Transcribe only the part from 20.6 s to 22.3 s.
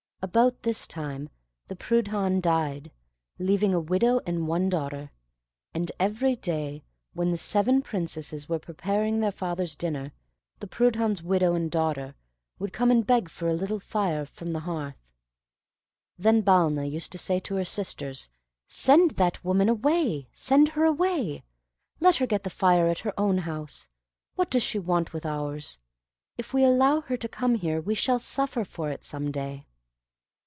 her away. Let her